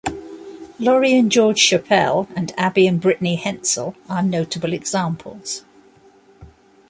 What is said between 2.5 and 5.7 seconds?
Abby and Brittany Hensel are notable examples.